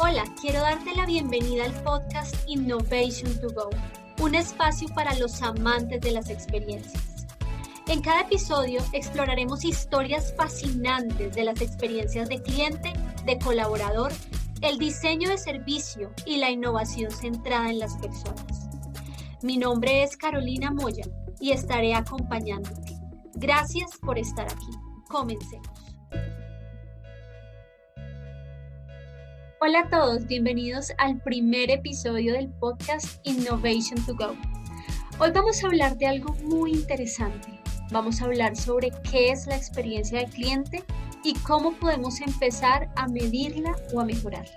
Hola, 0.00 0.22
quiero 0.40 0.60
darte 0.60 0.94
la 0.94 1.06
bienvenida 1.06 1.64
al 1.64 1.74
podcast 1.82 2.32
Innovation 2.46 3.36
to 3.40 3.48
Go, 3.48 3.68
un 4.20 4.36
espacio 4.36 4.86
para 4.94 5.12
los 5.16 5.42
amantes 5.42 6.00
de 6.00 6.12
las 6.12 6.30
experiencias. 6.30 7.26
En 7.88 8.00
cada 8.00 8.20
episodio 8.20 8.80
exploraremos 8.92 9.64
historias 9.64 10.32
fascinantes 10.36 11.34
de 11.34 11.42
las 11.42 11.60
experiencias 11.60 12.28
de 12.28 12.40
cliente, 12.40 12.92
de 13.26 13.40
colaborador, 13.40 14.12
el 14.60 14.78
diseño 14.78 15.30
de 15.30 15.36
servicio 15.36 16.12
y 16.24 16.36
la 16.36 16.50
innovación 16.50 17.10
centrada 17.10 17.68
en 17.68 17.80
las 17.80 17.96
personas. 17.96 18.68
Mi 19.42 19.56
nombre 19.56 20.04
es 20.04 20.16
Carolina 20.16 20.70
Moya 20.70 21.06
y 21.40 21.50
estaré 21.50 21.96
acompañándote. 21.96 22.96
Gracias 23.34 23.98
por 24.00 24.16
estar 24.16 24.46
aquí. 24.46 24.70
Comencemos. 25.08 25.77
Hola 29.60 29.80
a 29.80 29.90
todos, 29.90 30.24
bienvenidos 30.28 30.92
al 30.98 31.20
primer 31.20 31.72
episodio 31.72 32.34
del 32.34 32.48
podcast 32.60 33.18
Innovation 33.26 34.00
to 34.06 34.14
Go. 34.14 34.36
Hoy 35.18 35.32
vamos 35.32 35.64
a 35.64 35.66
hablar 35.66 35.98
de 35.98 36.06
algo 36.06 36.32
muy 36.44 36.70
interesante. 36.70 37.60
Vamos 37.90 38.22
a 38.22 38.26
hablar 38.26 38.54
sobre 38.54 38.92
qué 39.10 39.30
es 39.30 39.48
la 39.48 39.56
experiencia 39.56 40.20
del 40.20 40.30
cliente 40.30 40.84
y 41.24 41.34
cómo 41.40 41.72
podemos 41.72 42.20
empezar 42.20 42.88
a 42.94 43.08
medirla 43.08 43.74
o 43.92 43.98
a 44.00 44.04
mejorarla. 44.04 44.54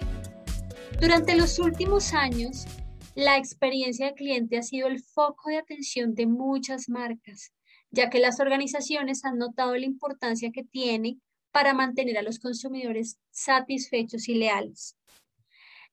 Durante 1.00 1.36
los 1.36 1.58
últimos 1.58 2.14
años, 2.14 2.68
la 3.16 3.38
experiencia 3.38 4.06
del 4.06 4.16
cliente 4.16 4.59
ha 4.59 4.62
sido 4.62 4.88
el 4.88 5.02
foco 5.02 5.50
de 5.50 5.58
atención 5.58 6.14
de 6.14 6.28
muchas 6.28 6.90
marcas, 6.90 7.54
ya 7.90 8.12
que 8.12 8.20
las 8.20 8.40
organizaciones 8.40 9.26
han 9.26 9.40
notado 9.40 9.76
la 9.76 9.86
importancia 9.88 10.52
que 10.54 10.64
tiene 10.64 11.18
para 11.52 11.73
mantener 11.73 12.18
a 12.18 12.22
los 12.22 12.40
consumidores 12.40 13.20
satisfechos 13.30 14.28
y 14.28 14.36
leales. 14.36 14.98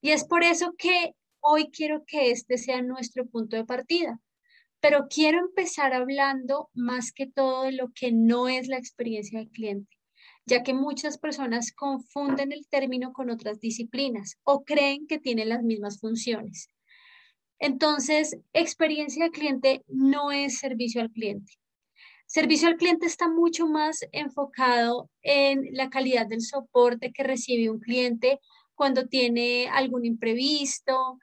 Y 0.01 0.11
es 0.11 0.23
por 0.23 0.43
eso 0.43 0.73
que 0.77 1.13
hoy 1.41 1.69
quiero 1.71 2.03
que 2.05 2.31
este 2.31 2.57
sea 2.57 2.81
nuestro 2.81 3.25
punto 3.27 3.55
de 3.55 3.65
partida. 3.65 4.19
Pero 4.81 5.07
quiero 5.09 5.39
empezar 5.39 5.93
hablando 5.93 6.69
más 6.73 7.11
que 7.11 7.27
todo 7.27 7.63
de 7.63 7.73
lo 7.73 7.91
que 7.93 8.11
no 8.13 8.47
es 8.47 8.67
la 8.67 8.77
experiencia 8.77 9.39
del 9.39 9.49
cliente, 9.49 9.97
ya 10.45 10.63
que 10.63 10.73
muchas 10.73 11.17
personas 11.17 11.73
confunden 11.73 12.53
el 12.53 12.65
término 12.67 13.11
con 13.11 13.29
otras 13.29 13.59
disciplinas 13.59 14.37
o 14.43 14.63
creen 14.63 15.05
que 15.05 15.19
tienen 15.19 15.49
las 15.49 15.63
mismas 15.63 15.99
funciones. 15.99 16.69
Entonces, 17.59 18.37
experiencia 18.53 19.25
del 19.25 19.33
cliente 19.33 19.83
no 19.87 20.31
es 20.31 20.59
servicio 20.59 21.01
al 21.01 21.11
cliente. 21.11 21.51
Servicio 22.31 22.67
al 22.67 22.77
cliente 22.77 23.07
está 23.07 23.27
mucho 23.27 23.65
más 23.65 24.01
enfocado 24.11 25.09
en 25.23 25.65
la 25.71 25.89
calidad 25.89 26.27
del 26.27 26.41
soporte 26.41 27.11
que 27.11 27.23
recibe 27.23 27.71
un 27.71 27.79
cliente 27.79 28.39
cuando 28.75 29.07
tiene 29.07 29.67
algún 29.67 30.05
imprevisto, 30.05 31.17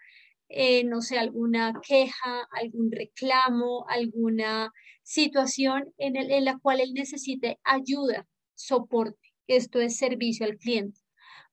eh, 0.49 0.83
no 0.83 1.03
sé, 1.03 1.17
alguna 1.17 1.75
queja, 1.87 2.49
algún 2.51 2.91
reclamo, 2.91 3.87
alguna 3.89 4.73
situación 5.05 5.95
en, 5.97 6.17
en 6.17 6.45
la 6.45 6.59
cual 6.59 6.81
él 6.81 6.93
necesite 6.93 7.61
ayuda, 7.63 8.27
soporte. 8.57 9.33
Esto 9.47 9.79
es 9.81 9.97
servicio 9.99 10.45
al 10.45 10.59
cliente. 10.59 11.01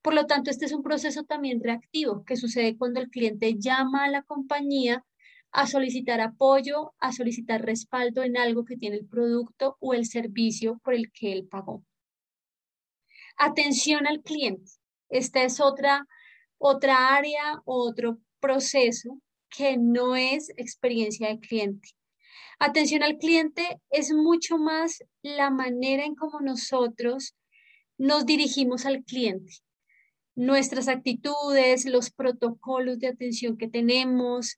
Por 0.01 0.15
lo 0.15 0.25
tanto, 0.25 0.49
este 0.49 0.65
es 0.65 0.73
un 0.73 0.81
proceso 0.81 1.25
también 1.25 1.61
reactivo 1.63 2.25
que 2.25 2.37
sucede 2.37 2.75
cuando 2.75 2.99
el 2.99 3.11
cliente 3.11 3.53
llama 3.59 4.05
a 4.05 4.09
la 4.09 4.23
compañía 4.23 5.05
a 5.53 5.67
solicitar 5.67 6.19
apoyo, 6.19 6.93
a 6.99 7.13
solicitar 7.13 7.63
respaldo 7.63 8.23
en 8.23 8.37
algo 8.37 8.65
que 8.65 8.75
tiene 8.75 8.97
el 8.97 9.05
producto 9.05 9.77
o 9.79 9.93
el 9.93 10.07
servicio 10.07 10.81
por 10.83 10.95
el 10.95 11.11
que 11.11 11.31
él 11.31 11.47
pagó. 11.47 11.83
Atención 13.37 14.07
al 14.07 14.21
cliente. 14.21 14.71
Esta 15.09 15.43
es 15.43 15.59
otra, 15.59 16.07
otra 16.57 17.15
área, 17.15 17.61
otro 17.65 18.17
proceso 18.39 19.19
que 19.49 19.77
no 19.77 20.15
es 20.15 20.49
experiencia 20.57 21.27
de 21.27 21.39
cliente. 21.39 21.89
Atención 22.57 23.03
al 23.03 23.17
cliente 23.17 23.79
es 23.91 24.11
mucho 24.11 24.57
más 24.57 25.03
la 25.21 25.51
manera 25.51 26.03
en 26.03 26.15
cómo 26.15 26.41
nosotros 26.41 27.35
nos 27.99 28.25
dirigimos 28.25 28.87
al 28.87 29.03
cliente. 29.03 29.53
Nuestras 30.33 30.87
actitudes, 30.87 31.85
los 31.85 32.09
protocolos 32.09 32.97
de 32.97 33.07
atención 33.07 33.55
que 33.55 33.67
tenemos, 33.67 34.57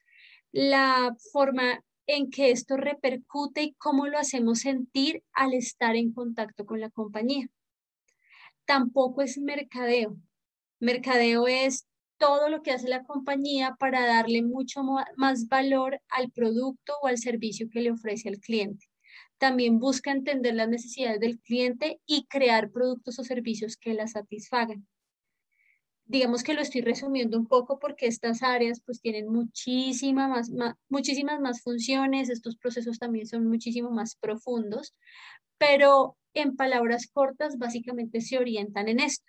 la 0.56 1.14
forma 1.34 1.84
en 2.08 2.30
que 2.30 2.52
esto 2.52 2.78
repercute 2.78 3.62
y 3.62 3.74
cómo 3.74 4.08
lo 4.08 4.18
hacemos 4.18 4.60
sentir 4.60 5.22
al 5.34 5.54
estar 5.54 5.98
en 5.98 6.14
contacto 6.14 6.66
con 6.66 6.80
la 6.80 6.90
compañía. 6.90 7.50
Tampoco 8.64 9.22
es 9.22 9.38
mercadeo. 9.38 10.16
Mercadeo 10.80 11.48
es 11.50 11.88
todo 12.18 12.48
lo 12.48 12.64
que 12.64 12.72
hace 12.72 12.88
la 12.88 13.04
compañía 13.04 13.76
para 13.78 14.08
darle 14.08 14.44
mucho 14.44 14.82
más 15.18 15.50
valor 15.50 16.00
al 16.08 16.32
producto 16.32 16.94
o 17.02 17.08
al 17.08 17.18
servicio 17.18 17.70
que 17.70 17.82
le 17.82 17.92
ofrece 17.92 18.30
al 18.30 18.40
cliente. 18.40 18.86
También 19.38 19.78
busca 19.78 20.12
entender 20.12 20.56
las 20.56 20.70
necesidades 20.70 21.20
del 21.20 21.42
cliente 21.42 22.00
y 22.06 22.28
crear 22.28 22.72
productos 22.72 23.20
o 23.20 23.26
servicios 23.26 23.76
que 23.76 23.94
la 23.94 24.08
satisfagan 24.08 24.88
digamos 26.06 26.44
que 26.44 26.54
lo 26.54 26.62
estoy 26.62 26.82
resumiendo 26.82 27.38
un 27.38 27.48
poco 27.48 27.80
porque 27.80 28.08
estas 28.08 28.44
áreas 28.44 28.82
pues 28.86 29.02
tienen 29.02 29.28
muchísima 29.28 30.28
más, 30.28 30.52
muchísimas 30.88 31.40
más 31.40 31.62
funciones, 31.62 32.30
estos 32.30 32.58
procesos 32.58 33.00
también 33.00 33.26
son 33.26 33.48
muchísimo 33.48 33.90
más 33.90 34.16
profundos, 34.16 34.94
pero 35.58 36.16
en 36.34 36.56
palabras 36.56 37.08
cortas 37.12 37.58
básicamente 37.58 38.22
se 38.22 38.38
orientan 38.38 38.88
en 38.88 39.00
esto. 39.00 39.26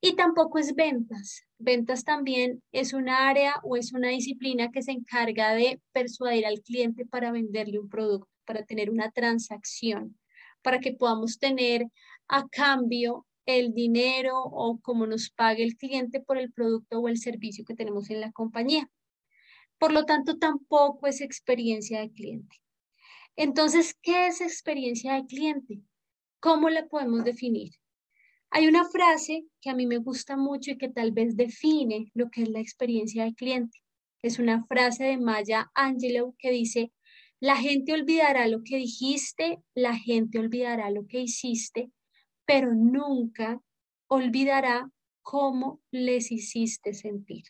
Y 0.00 0.16
tampoco 0.16 0.58
es 0.58 0.74
ventas. 0.74 1.44
Ventas 1.58 2.02
también 2.02 2.60
es 2.72 2.92
una 2.92 3.28
área 3.28 3.54
o 3.62 3.76
es 3.76 3.92
una 3.92 4.08
disciplina 4.08 4.70
que 4.72 4.82
se 4.82 4.90
encarga 4.90 5.54
de 5.54 5.80
persuadir 5.92 6.44
al 6.46 6.60
cliente 6.60 7.06
para 7.06 7.30
venderle 7.30 7.78
un 7.78 7.88
producto, 7.88 8.28
para 8.44 8.64
tener 8.64 8.90
una 8.90 9.12
transacción, 9.12 10.18
para 10.62 10.80
que 10.80 10.92
podamos 10.92 11.38
tener 11.38 11.86
a 12.26 12.48
cambio 12.48 13.26
el 13.46 13.74
dinero 13.74 14.42
o 14.42 14.80
cómo 14.80 15.06
nos 15.06 15.30
pague 15.30 15.64
el 15.64 15.76
cliente 15.76 16.20
por 16.20 16.38
el 16.38 16.52
producto 16.52 17.00
o 17.00 17.08
el 17.08 17.18
servicio 17.18 17.64
que 17.64 17.74
tenemos 17.74 18.10
en 18.10 18.20
la 18.20 18.32
compañía. 18.32 18.90
Por 19.78 19.92
lo 19.92 20.04
tanto, 20.04 20.38
tampoco 20.38 21.06
es 21.06 21.20
experiencia 21.20 22.00
de 22.00 22.12
cliente. 22.12 22.56
Entonces, 23.36 23.96
¿qué 24.00 24.26
es 24.28 24.40
experiencia 24.40 25.14
de 25.14 25.26
cliente? 25.26 25.80
¿Cómo 26.40 26.68
la 26.68 26.86
podemos 26.86 27.24
definir? 27.24 27.72
Hay 28.50 28.68
una 28.68 28.84
frase 28.84 29.46
que 29.60 29.70
a 29.70 29.74
mí 29.74 29.86
me 29.86 29.96
gusta 29.96 30.36
mucho 30.36 30.72
y 30.72 30.78
que 30.78 30.90
tal 30.90 31.12
vez 31.12 31.36
define 31.36 32.10
lo 32.14 32.30
que 32.30 32.42
es 32.42 32.50
la 32.50 32.60
experiencia 32.60 33.24
de 33.24 33.34
cliente. 33.34 33.78
Es 34.20 34.38
una 34.38 34.64
frase 34.66 35.04
de 35.04 35.16
Maya 35.16 35.70
Angelou 35.74 36.36
que 36.38 36.50
dice, 36.50 36.92
la 37.40 37.56
gente 37.56 37.92
olvidará 37.92 38.46
lo 38.46 38.62
que 38.62 38.76
dijiste, 38.76 39.58
la 39.74 39.96
gente 39.96 40.38
olvidará 40.38 40.90
lo 40.90 41.06
que 41.06 41.20
hiciste, 41.20 41.90
pero 42.52 42.74
nunca 42.74 43.62
olvidará 44.08 44.92
cómo 45.22 45.80
les 45.90 46.30
hiciste 46.30 46.92
sentir. 46.92 47.44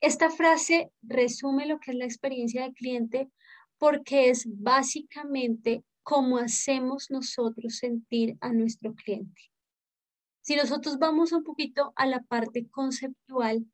Esta 0.00 0.30
frase 0.30 0.90
resume 1.02 1.66
lo 1.66 1.78
que 1.80 1.90
es 1.90 1.98
la 1.98 2.06
experiencia 2.06 2.62
del 2.62 2.72
cliente 2.72 3.30
porque 3.76 4.30
es 4.30 4.46
básicamente 4.46 5.84
cómo 6.02 6.38
hacemos 6.38 7.10
nosotros 7.10 7.76
sentir 7.76 8.38
a 8.40 8.54
nuestro 8.54 8.94
cliente. 8.94 9.50
Si 10.40 10.56
nosotros 10.56 10.98
vamos 10.98 11.32
un 11.32 11.44
poquito 11.44 11.92
a 11.96 12.06
la 12.06 12.22
parte 12.22 12.70
conceptual, 12.70 13.66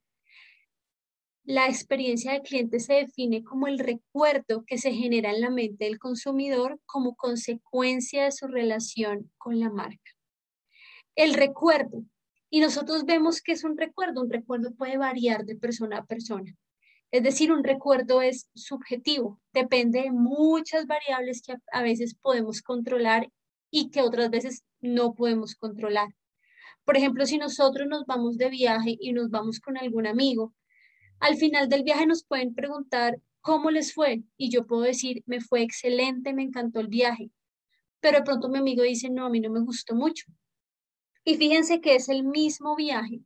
la 1.44 1.66
experiencia 1.66 2.32
del 2.32 2.42
cliente 2.42 2.80
se 2.80 2.94
define 2.94 3.42
como 3.42 3.66
el 3.66 3.78
recuerdo 3.78 4.64
que 4.66 4.78
se 4.78 4.92
genera 4.92 5.30
en 5.30 5.40
la 5.40 5.50
mente 5.50 5.86
del 5.86 5.98
consumidor 5.98 6.78
como 6.86 7.16
consecuencia 7.16 8.24
de 8.24 8.32
su 8.32 8.46
relación 8.46 9.30
con 9.38 9.58
la 9.58 9.70
marca. 9.70 10.12
El 11.16 11.34
recuerdo. 11.34 12.04
Y 12.50 12.60
nosotros 12.60 13.04
vemos 13.04 13.42
que 13.42 13.52
es 13.52 13.64
un 13.64 13.76
recuerdo. 13.76 14.22
Un 14.22 14.30
recuerdo 14.30 14.72
puede 14.74 14.96
variar 14.96 15.44
de 15.44 15.56
persona 15.56 15.98
a 15.98 16.04
persona. 16.04 16.56
Es 17.12 17.22
decir, 17.22 17.52
un 17.52 17.64
recuerdo 17.64 18.22
es 18.22 18.48
subjetivo, 18.54 19.40
depende 19.52 20.02
de 20.02 20.12
muchas 20.12 20.86
variables 20.86 21.42
que 21.42 21.54
a 21.72 21.82
veces 21.82 22.14
podemos 22.14 22.62
controlar 22.62 23.28
y 23.68 23.90
que 23.90 24.02
otras 24.02 24.30
veces 24.30 24.62
no 24.80 25.14
podemos 25.14 25.56
controlar. 25.56 26.14
Por 26.84 26.96
ejemplo, 26.96 27.26
si 27.26 27.36
nosotros 27.36 27.88
nos 27.88 28.06
vamos 28.06 28.38
de 28.38 28.48
viaje 28.48 28.96
y 29.00 29.12
nos 29.12 29.28
vamos 29.30 29.58
con 29.58 29.76
algún 29.76 30.06
amigo 30.06 30.54
al 31.20 31.36
final 31.36 31.68
del 31.68 31.84
viaje 31.84 32.06
nos 32.06 32.24
pueden 32.24 32.54
preguntar 32.54 33.20
cómo 33.40 33.70
les 33.70 33.94
fue 33.94 34.22
y 34.36 34.50
yo 34.50 34.66
puedo 34.66 34.82
decir, 34.82 35.22
me 35.26 35.40
fue 35.40 35.62
excelente, 35.62 36.34
me 36.34 36.42
encantó 36.42 36.80
el 36.80 36.88
viaje. 36.88 37.30
Pero 38.00 38.18
de 38.18 38.24
pronto 38.24 38.48
mi 38.48 38.58
amigo 38.58 38.82
dice, 38.82 39.10
no, 39.10 39.26
a 39.26 39.30
mí 39.30 39.40
no 39.40 39.50
me 39.50 39.60
gustó 39.60 39.94
mucho. 39.94 40.26
Y 41.24 41.36
fíjense 41.36 41.80
que 41.80 41.94
es 41.94 42.08
el 42.08 42.24
mismo 42.24 42.74
viaje. 42.74 43.20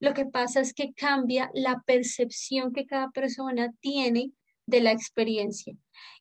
Lo 0.00 0.14
que 0.14 0.26
pasa 0.26 0.60
es 0.60 0.74
que 0.74 0.92
cambia 0.92 1.50
la 1.54 1.82
percepción 1.86 2.72
que 2.72 2.86
cada 2.86 3.10
persona 3.10 3.72
tiene 3.80 4.32
de 4.66 4.80
la 4.80 4.92
experiencia. 4.92 5.76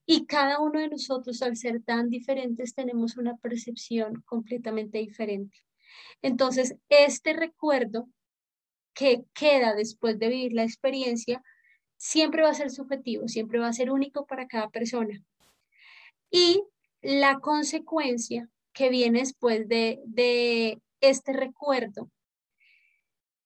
Y 0.05 0.25
cada 0.25 0.59
uno 0.59 0.79
de 0.79 0.89
nosotros, 0.89 1.41
al 1.41 1.55
ser 1.55 1.81
tan 1.83 2.09
diferentes, 2.09 2.75
tenemos 2.75 3.17
una 3.17 3.37
percepción 3.37 4.21
completamente 4.25 4.99
diferente. 4.99 5.57
Entonces, 6.21 6.75
este 6.89 7.33
recuerdo 7.33 8.09
que 8.99 9.23
queda 9.33 9.75
después 9.75 10.19
de 10.19 10.27
vivir 10.27 10.51
la 10.51 10.63
experiencia 10.63 11.41
siempre 11.95 12.41
va 12.43 12.49
a 12.49 12.53
ser 12.53 12.69
subjetivo, 12.69 13.29
siempre 13.29 13.57
va 13.57 13.69
a 13.69 13.73
ser 13.73 13.91
único 13.91 14.25
para 14.25 14.45
cada 14.45 14.69
persona. 14.69 15.23
Y 16.29 16.61
la 17.01 17.39
consecuencia 17.39 18.49
que 18.73 18.89
viene 18.89 19.19
después 19.19 19.69
de, 19.69 20.01
de 20.03 20.81
este 20.99 21.31
recuerdo 21.31 22.11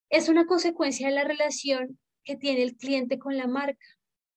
es 0.10 0.28
una 0.28 0.48
consecuencia 0.48 1.08
de 1.08 1.14
la 1.14 1.24
relación 1.24 2.00
que 2.24 2.36
tiene 2.36 2.64
el 2.64 2.76
cliente 2.76 3.20
con 3.20 3.38
la 3.38 3.46
marca. 3.46 3.86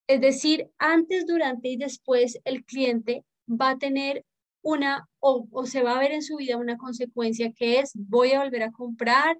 Es 0.05 0.21
decir, 0.21 0.69
antes, 0.77 1.25
durante 1.25 1.69
y 1.69 1.77
después 1.77 2.39
el 2.43 2.63
cliente 2.63 3.25
va 3.49 3.71
a 3.71 3.77
tener 3.79 4.23
una 4.61 5.09
o, 5.19 5.47
o, 5.49 5.65
se 5.65 5.81
va 5.81 5.95
a 5.95 5.99
ver 5.99 6.11
en 6.11 6.21
su 6.21 6.35
vida 6.35 6.57
una 6.57 6.77
consecuencia 6.77 7.51
que 7.53 7.79
es 7.79 7.93
voy 7.95 8.33
a 8.33 8.43
volver 8.43 8.61
a 8.61 8.71
comprar, 8.71 9.35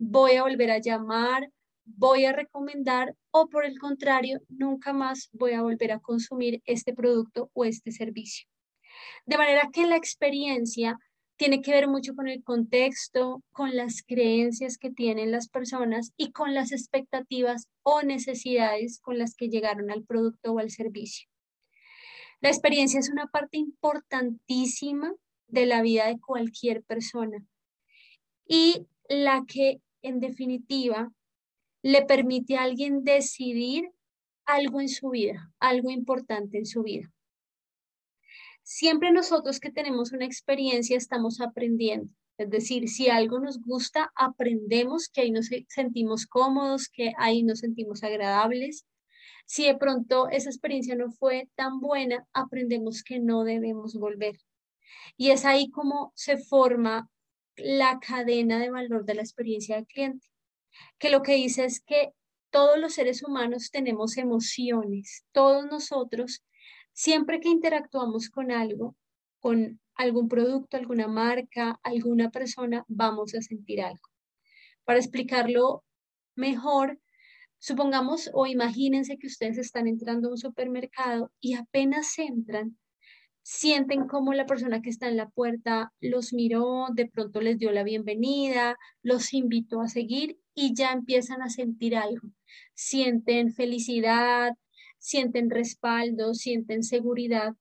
voy 0.00 0.36
a 0.36 0.44
volver 0.44 0.70
a 0.70 0.78
llamar, 0.78 1.50
voy 1.84 2.24
a 2.24 2.32
recomendar 2.32 3.14
o 3.30 3.48
por 3.48 3.66
el 3.66 3.78
contrario, 3.78 4.40
nunca 4.48 4.94
más 4.94 5.28
voy 5.32 5.52
a 5.52 5.62
volver 5.62 5.92
a 5.92 6.00
consumir 6.00 6.62
este 6.64 6.94
producto 6.94 7.50
o 7.52 7.66
este 7.66 7.92
servicio. 7.92 8.48
De 9.26 9.36
manera 9.36 9.68
que 9.70 9.86
la 9.86 9.96
experiencia 9.96 10.98
tiene 11.36 11.60
que 11.60 11.72
ver 11.72 11.86
mucho 11.86 12.14
con 12.14 12.28
el 12.28 12.42
contexto, 12.42 13.42
con 13.52 13.76
las 13.76 14.02
creencias 14.02 14.78
que 14.78 14.90
tienen 14.90 15.30
las 15.30 15.48
personas 15.48 16.12
y 16.16 16.32
con 16.32 16.54
las 16.54 16.72
expectativas 16.72 17.68
o 17.82 18.02
necesidades 18.02 19.00
con 19.00 19.18
las 19.18 19.34
que 19.34 19.48
llegaron 19.48 19.90
al 19.90 20.04
producto 20.04 20.52
o 20.52 20.58
al 20.58 20.70
servicio. 20.70 21.28
La 22.40 22.48
experiencia 22.48 22.98
es 22.98 23.10
una 23.10 23.26
parte 23.26 23.58
importantísima 23.58 25.12
de 25.46 25.66
la 25.66 25.82
vida 25.82 26.06
de 26.06 26.18
cualquier 26.18 26.82
persona 26.84 27.44
y 28.46 28.86
la 29.08 29.44
que 29.46 29.80
en 30.02 30.20
definitiva 30.20 31.12
le 31.82 32.02
permite 32.02 32.56
a 32.56 32.62
alguien 32.62 33.04
decidir 33.04 33.90
algo 34.44 34.80
en 34.80 34.88
su 34.88 35.10
vida, 35.10 35.52
algo 35.58 35.90
importante 35.90 36.58
en 36.58 36.66
su 36.66 36.82
vida. 36.82 37.10
Siempre 38.62 39.12
nosotros 39.12 39.60
que 39.60 39.72
tenemos 39.72 40.12
una 40.12 40.26
experiencia 40.26 40.96
estamos 40.96 41.40
aprendiendo. 41.40 42.12
Es 42.38 42.48
decir, 42.50 42.88
si 42.88 43.10
algo 43.10 43.38
nos 43.38 43.60
gusta, 43.60 44.12
aprendemos 44.14 45.08
que 45.08 45.22
ahí 45.22 45.30
nos 45.30 45.50
sentimos 45.68 46.26
cómodos, 46.26 46.88
que 46.88 47.12
ahí 47.18 47.42
nos 47.42 47.58
sentimos 47.58 48.02
agradables. 48.02 48.86
Si 49.44 49.66
de 49.66 49.76
pronto 49.76 50.28
esa 50.28 50.48
experiencia 50.48 50.94
no 50.94 51.10
fue 51.10 51.50
tan 51.54 51.80
buena, 51.80 52.26
aprendemos 52.32 53.02
que 53.02 53.18
no 53.18 53.44
debemos 53.44 53.94
volver. 53.94 54.38
Y 55.16 55.30
es 55.32 55.44
ahí 55.44 55.70
como 55.70 56.12
se 56.14 56.38
forma 56.38 57.10
la 57.62 57.98
cadena 58.00 58.58
de 58.58 58.70
valor 58.70 59.04
de 59.04 59.14
la 59.14 59.22
experiencia 59.22 59.76
del 59.76 59.86
cliente, 59.86 60.26
que 60.98 61.10
lo 61.10 61.22
que 61.22 61.34
dice 61.34 61.64
es 61.64 61.80
que 61.80 62.12
todos 62.50 62.78
los 62.78 62.94
seres 62.94 63.22
humanos 63.22 63.70
tenemos 63.70 64.16
emociones, 64.16 65.24
todos 65.32 65.66
nosotros, 65.66 66.42
siempre 66.92 67.40
que 67.40 67.48
interactuamos 67.48 68.28
con 68.28 68.50
algo, 68.50 68.96
con 69.38 69.80
algún 69.94 70.28
producto, 70.28 70.76
alguna 70.76 71.06
marca, 71.06 71.78
alguna 71.82 72.30
persona, 72.30 72.84
vamos 72.88 73.34
a 73.34 73.42
sentir 73.42 73.82
algo. 73.82 74.08
Para 74.84 74.98
explicarlo 74.98 75.84
mejor, 76.34 76.98
supongamos 77.58 78.30
o 78.32 78.46
imagínense 78.46 79.18
que 79.18 79.26
ustedes 79.26 79.58
están 79.58 79.86
entrando 79.86 80.28
a 80.28 80.32
un 80.32 80.38
supermercado 80.38 81.30
y 81.40 81.54
apenas 81.54 82.18
entran, 82.18 82.78
sienten 83.52 84.06
como 84.06 84.32
la 84.32 84.46
persona 84.46 84.80
que 84.80 84.90
está 84.90 85.08
en 85.08 85.16
la 85.16 85.28
puerta 85.28 85.92
los 86.00 86.32
miró, 86.32 86.86
de 86.92 87.06
pronto 87.06 87.40
les 87.40 87.58
dio 87.58 87.72
la 87.72 87.82
bienvenida, 87.82 88.78
los 89.02 89.34
invitó 89.34 89.80
a 89.80 89.88
seguir 89.88 90.38
y 90.54 90.72
ya 90.72 90.92
empiezan 90.92 91.42
a 91.42 91.50
sentir 91.50 91.96
algo. 91.96 92.28
Sienten 92.74 93.52
felicidad, 93.52 94.52
sienten 94.98 95.50
respaldo, 95.50 96.32
sienten 96.34 96.84
seguridad. 96.84 97.56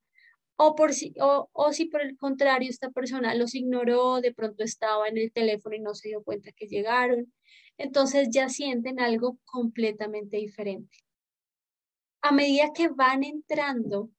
O, 0.58 0.76
por 0.76 0.94
si, 0.94 1.16
o, 1.20 1.50
o 1.54 1.74
si 1.74 1.86
por 1.86 2.04
el 2.04 2.18
contrario 2.18 2.70
esta 2.70 2.92
persona 2.92 3.34
los 3.34 3.56
ignoró, 3.56 4.22
de 4.22 4.32
pronto 4.32 4.64
estaba 4.64 5.08
en 5.08 5.18
el 5.18 5.32
teléfono 5.32 5.76
y 5.76 5.80
no 5.80 5.96
se 5.96 6.10
dio 6.10 6.24
cuenta 6.24 6.52
que 6.52 6.68
llegaron, 6.68 7.34
entonces 7.80 8.28
ya 8.30 8.48
sienten 8.48 9.00
algo 9.00 9.40
completamente 9.44 10.38
diferente. 10.38 11.00
A 12.22 12.32
medida 12.32 12.74
que 12.76 12.90
van 12.90 13.24
entrando 13.24 14.12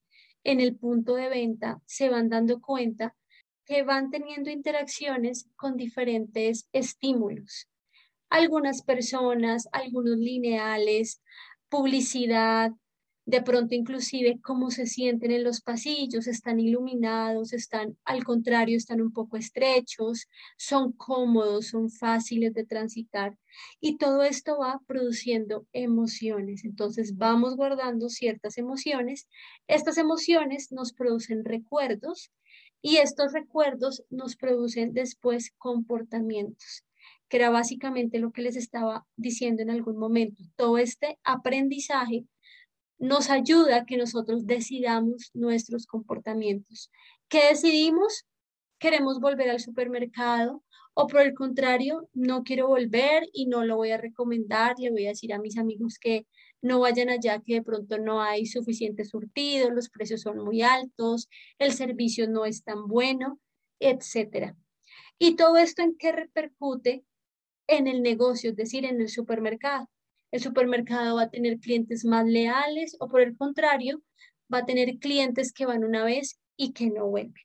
en 0.45 0.61
el 0.61 0.77
punto 0.77 1.15
de 1.15 1.29
venta 1.29 1.81
se 1.87 2.09
van 2.09 2.29
dando 2.29 2.61
cuenta 2.61 3.15
que 3.65 3.83
van 3.83 4.11
teniendo 4.11 4.51
interacciones 4.51 5.49
con 5.57 5.77
diferentes 5.77 6.69
estímulos. 6.73 7.69
Algunas 8.29 8.83
personas, 8.83 9.69
algunos 9.73 10.19
lineales, 10.19 11.23
publicidad, 11.69 12.73
de 13.31 13.43
pronto 13.43 13.77
inclusive 13.77 14.41
cómo 14.43 14.73
se 14.73 14.87
sienten 14.87 15.31
en 15.31 15.45
los 15.45 15.61
pasillos, 15.61 16.27
están 16.27 16.59
iluminados, 16.59 17.53
están 17.53 17.97
al 18.05 18.25
contrario, 18.25 18.77
están 18.77 19.01
un 19.01 19.13
poco 19.13 19.37
estrechos, 19.37 20.27
son 20.59 20.93
cómodos, 20.93 21.69
son 21.69 21.91
fáciles 21.91 22.53
de 22.55 22.65
transitar 22.67 23.39
y 23.81 23.99
todo 23.99 24.25
esto 24.25 24.59
va 24.59 24.81
produciendo 24.85 25.65
emociones. 25.73 26.65
Entonces 26.65 27.17
vamos 27.17 27.55
guardando 27.57 28.09
ciertas 28.09 28.59
emociones, 28.59 29.29
estas 29.69 29.97
emociones 29.97 30.73
nos 30.73 30.93
producen 30.93 31.45
recuerdos 31.45 32.33
y 32.83 32.97
estos 32.97 33.33
recuerdos 33.33 34.03
nos 34.11 34.35
producen 34.35 34.93
después 34.93 35.53
comportamientos 35.57 36.85
que 37.29 37.37
era 37.37 37.51
básicamente 37.51 38.19
lo 38.19 38.33
que 38.33 38.43
les 38.43 38.57
estaba 38.57 39.07
diciendo 39.17 39.63
en 39.63 39.71
algún 39.71 39.97
momento. 39.97 40.43
Todo 40.57 40.79
este 40.79 41.17
aprendizaje 41.23 42.25
nos 43.01 43.31
ayuda 43.31 43.79
a 43.79 43.85
que 43.87 43.97
nosotros 43.97 44.47
decidamos 44.47 45.31
nuestros 45.33 45.87
comportamientos. 45.87 46.91
¿Qué 47.29 47.49
decidimos? 47.49 48.27
Queremos 48.79 49.21
volver 49.21 49.51
al 49.51 49.59
supermercado 49.59 50.63
o 50.95 51.07
por 51.07 51.23
el 51.23 51.35
contrario, 51.35 52.09
no 52.13 52.45
quiero 52.45 52.69
volver 52.69 53.23
y 53.33 53.47
no 53.47 53.65
lo 53.65 53.77
voy 53.77 53.91
a 53.91 53.97
recomendar, 53.97 54.75
le 54.79 54.91
voy 54.91 55.07
a 55.07 55.11
decir 55.11 55.33
a 55.33 55.39
mis 55.39 55.57
amigos 55.57 55.99
que 55.99 56.27
no 56.61 56.81
vayan 56.81 57.09
allá, 57.09 57.41
que 57.41 57.55
de 57.55 57.63
pronto 57.63 57.99
no 57.99 58.21
hay 58.21 58.45
suficiente 58.45 59.07
surtido, 59.07 59.71
los 59.71 59.89
precios 59.89 60.21
son 60.21 60.39
muy 60.39 60.61
altos, 60.61 61.29
el 61.59 61.73
servicio 61.73 62.29
no 62.29 62.45
es 62.45 62.65
tan 62.65 62.87
bueno, 62.87 63.41
etcétera. 63.79 64.57
Y 65.19 65.37
todo 65.37 65.57
esto 65.57 65.81
en 65.81 65.97
qué 65.97 66.13
repercute 66.13 67.05
en 67.67 67.87
el 67.87 68.03
negocio, 68.03 68.51
es 68.51 68.57
decir, 68.57 68.85
en 68.85 69.01
el 69.01 69.09
supermercado 69.09 69.89
el 70.31 70.41
supermercado 70.41 71.17
va 71.17 71.23
a 71.23 71.31
tener 71.31 71.59
clientes 71.59 72.05
más 72.05 72.27
leales 72.27 72.97
o 73.01 73.09
por 73.09 73.21
el 73.21 73.37
contrario, 73.37 74.03
va 74.53 74.59
a 74.59 74.67
tener 74.67 74.99
clientes 74.99 75.53
que 75.53 75.67
van 75.67 75.85
una 75.85 76.05
vez 76.05 76.41
y 76.57 76.73
que 76.73 76.91
no 76.91 77.07
vuelven. 77.07 77.43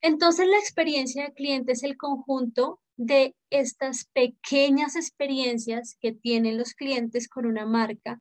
Entonces, 0.00 0.46
la 0.46 0.58
experiencia 0.58 1.24
de 1.24 1.32
cliente 1.32 1.72
es 1.72 1.82
el 1.82 1.96
conjunto 1.96 2.80
de 2.96 3.34
estas 3.50 4.06
pequeñas 4.12 4.96
experiencias 4.96 5.96
que 6.00 6.12
tienen 6.12 6.56
los 6.56 6.74
clientes 6.74 7.28
con 7.28 7.46
una 7.46 7.66
marca 7.66 8.20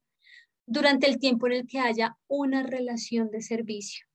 durante 0.65 1.07
el 1.07 1.19
tiempo 1.19 1.47
en 1.47 1.53
el 1.53 1.67
que 1.67 1.79
haya 1.79 2.17
una 2.27 2.63
relación 2.63 3.29
de 3.29 3.41
servicio. 3.41 4.05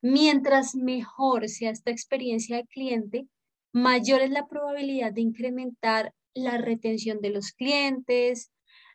Mientras 0.00 0.74
mejor 0.74 1.48
sea 1.48 1.70
esta 1.70 1.90
experiencia 1.90 2.56
de 2.56 2.66
cliente, 2.66 3.26
mayor 3.72 4.20
es 4.20 4.30
la 4.30 4.46
probabilidad 4.46 5.12
de 5.12 5.22
incrementar 5.22 6.14
la 6.36 6.58
retención 6.58 7.20
de 7.20 7.30
los 7.30 7.52
clientes, 7.52 8.52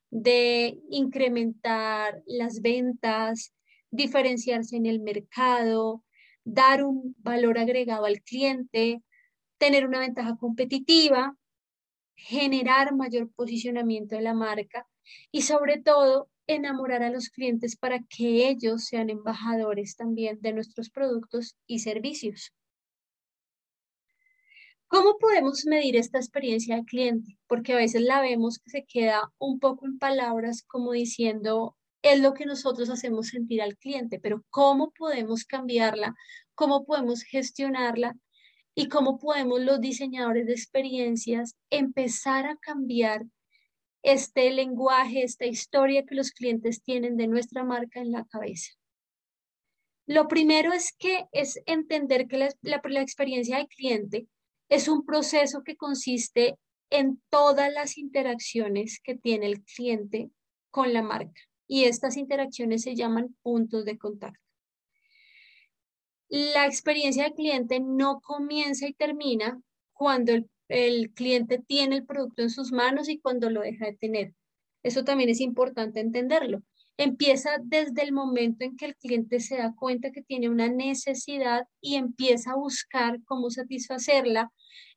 de 0.09 0.79
incrementar 0.89 2.21
las 2.25 2.61
ventas, 2.61 3.53
diferenciarse 3.89 4.77
en 4.77 4.85
el 4.85 5.01
mercado, 5.01 6.03
dar 6.43 6.83
un 6.83 7.15
valor 7.19 7.57
agregado 7.57 8.05
al 8.05 8.21
cliente, 8.21 9.01
tener 9.57 9.85
una 9.87 9.99
ventaja 9.99 10.37
competitiva, 10.37 11.35
generar 12.15 12.95
mayor 12.95 13.31
posicionamiento 13.31 14.15
de 14.15 14.21
la 14.21 14.33
marca 14.33 14.87
y 15.31 15.41
sobre 15.41 15.81
todo 15.81 16.29
enamorar 16.47 17.03
a 17.03 17.09
los 17.09 17.29
clientes 17.29 17.75
para 17.75 17.99
que 18.03 18.49
ellos 18.49 18.85
sean 18.85 19.09
embajadores 19.09 19.95
también 19.95 20.39
de 20.41 20.53
nuestros 20.53 20.89
productos 20.89 21.55
y 21.65 21.79
servicios. 21.79 22.53
¿Cómo 24.91 25.17
podemos 25.19 25.65
medir 25.65 25.95
esta 25.95 26.17
experiencia 26.17 26.75
de 26.75 26.83
cliente? 26.83 27.37
Porque 27.47 27.71
a 27.71 27.77
veces 27.77 28.01
la 28.01 28.19
vemos 28.19 28.59
que 28.59 28.71
se 28.71 28.83
queda 28.83 29.31
un 29.37 29.57
poco 29.57 29.85
en 29.85 29.97
palabras 29.97 30.63
como 30.63 30.91
diciendo, 30.91 31.77
es 32.01 32.19
lo 32.19 32.33
que 32.33 32.45
nosotros 32.45 32.89
hacemos 32.89 33.27
sentir 33.27 33.61
al 33.61 33.77
cliente, 33.77 34.19
pero 34.19 34.43
¿cómo 34.49 34.91
podemos 34.91 35.45
cambiarla? 35.45 36.13
¿Cómo 36.55 36.83
podemos 36.83 37.23
gestionarla? 37.23 38.17
¿Y 38.75 38.89
cómo 38.89 39.17
podemos 39.17 39.61
los 39.61 39.79
diseñadores 39.79 40.45
de 40.45 40.51
experiencias 40.51 41.55
empezar 41.69 42.45
a 42.45 42.57
cambiar 42.57 43.23
este 44.03 44.51
lenguaje, 44.51 45.23
esta 45.23 45.45
historia 45.45 46.03
que 46.05 46.15
los 46.15 46.31
clientes 46.31 46.83
tienen 46.83 47.15
de 47.15 47.27
nuestra 47.27 47.63
marca 47.63 48.01
en 48.01 48.11
la 48.11 48.25
cabeza? 48.25 48.73
Lo 50.05 50.27
primero 50.27 50.73
es 50.73 50.91
que 50.91 51.27
es 51.31 51.61
entender 51.65 52.27
que 52.27 52.37
la, 52.37 52.81
experiencia 53.01 53.57
de 53.57 53.67
cliente 53.67 54.27
es 54.71 54.87
un 54.87 55.05
proceso 55.05 55.63
que 55.63 55.75
consiste 55.75 56.57
en 56.89 57.21
todas 57.29 57.71
las 57.73 57.97
interacciones 57.97 59.01
que 59.03 59.15
tiene 59.15 59.47
el 59.47 59.63
cliente 59.63 60.31
con 60.69 60.93
la 60.93 61.01
marca. 61.01 61.41
Y 61.67 61.83
estas 61.83 62.15
interacciones 62.15 62.83
se 62.83 62.95
llaman 62.95 63.35
puntos 63.41 63.83
de 63.83 63.97
contacto. 63.97 64.39
La 66.29 66.65
experiencia 66.65 67.23
del 67.23 67.33
cliente 67.33 67.81
no 67.81 68.21
comienza 68.21 68.87
y 68.87 68.93
termina 68.93 69.61
cuando 69.91 70.31
el, 70.31 70.49
el 70.69 71.11
cliente 71.11 71.59
tiene 71.59 71.97
el 71.97 72.05
producto 72.05 72.41
en 72.41 72.49
sus 72.49 72.71
manos 72.71 73.09
y 73.09 73.19
cuando 73.19 73.49
lo 73.49 73.61
deja 73.61 73.87
de 73.87 73.97
tener. 73.97 74.33
Eso 74.83 75.03
también 75.03 75.29
es 75.29 75.41
importante 75.41 75.99
entenderlo. 75.99 76.63
Empieza 76.97 77.51
desde 77.63 78.03
el 78.03 78.11
momento 78.11 78.63
en 78.63 78.77
que 78.77 78.85
el 78.85 78.95
cliente 78.95 79.39
se 79.39 79.57
da 79.57 79.73
cuenta 79.75 80.11
que 80.11 80.21
tiene 80.21 80.49
una 80.49 80.67
necesidad 80.67 81.65
y 81.79 81.95
empieza 81.95 82.51
a 82.51 82.55
buscar 82.55 83.19
cómo 83.25 83.49
satisfacerla. 83.49 84.51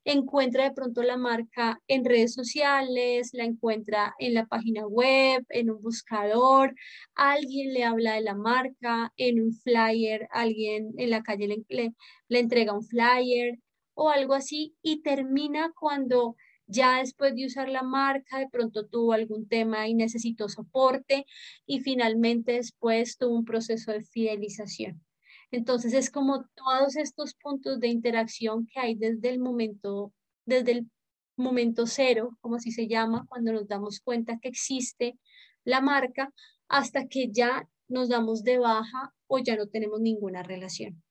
Encuentra 0.04 0.64
de 0.64 0.72
pronto 0.72 1.02
la 1.02 1.16
marca 1.16 1.80
en 1.88 2.04
redes 2.04 2.34
sociales, 2.34 3.30
la 3.32 3.44
encuentra 3.44 4.14
en 4.18 4.34
la 4.34 4.44
página 4.44 4.86
web, 4.86 5.46
en 5.48 5.70
un 5.70 5.80
buscador, 5.80 6.74
alguien 7.14 7.72
le 7.72 7.84
habla 7.84 8.14
de 8.14 8.20
la 8.20 8.34
marca, 8.34 9.12
en 9.16 9.40
un 9.40 9.54
flyer, 9.54 10.28
alguien 10.30 10.92
en 10.98 11.08
la 11.08 11.22
calle 11.22 11.48
le, 11.68 11.94
le 12.28 12.38
entrega 12.38 12.74
un 12.74 12.84
flyer 12.84 13.58
o 13.94 14.10
algo 14.10 14.34
así 14.34 14.76
y 14.82 15.00
termina 15.00 15.72
cuando 15.78 16.36
ya 16.66 16.98
después 16.98 17.34
de 17.34 17.46
usar 17.46 17.68
la 17.68 17.82
marca, 17.82 18.38
de 18.38 18.48
pronto 18.48 18.86
tuvo 18.86 19.12
algún 19.12 19.48
tema 19.48 19.88
y 19.88 19.94
necesitó 19.94 20.48
soporte 20.48 21.26
y 21.66 21.80
finalmente 21.80 22.52
después 22.52 23.16
tuvo 23.18 23.34
un 23.36 23.44
proceso 23.44 23.92
de 23.92 24.02
fidelización. 24.02 25.02
Entonces 25.50 25.92
es 25.92 26.10
como 26.10 26.46
todos 26.54 26.96
estos 26.96 27.34
puntos 27.34 27.80
de 27.80 27.88
interacción 27.88 28.66
que 28.66 28.80
hay 28.80 28.94
desde 28.94 29.28
el 29.28 29.38
momento, 29.38 30.12
desde 30.46 30.72
el 30.72 30.90
momento 31.36 31.86
cero, 31.86 32.36
como 32.40 32.56
así 32.56 32.70
se 32.70 32.88
llama, 32.88 33.26
cuando 33.28 33.52
nos 33.52 33.68
damos 33.68 34.00
cuenta 34.00 34.38
que 34.40 34.48
existe 34.48 35.18
la 35.64 35.80
marca, 35.80 36.32
hasta 36.68 37.06
que 37.06 37.30
ya 37.30 37.68
nos 37.88 38.08
damos 38.08 38.42
de 38.42 38.58
baja 38.58 39.14
o 39.26 39.38
ya 39.38 39.56
no 39.56 39.68
tenemos 39.68 40.00
ninguna 40.00 40.42
relación. 40.42 41.02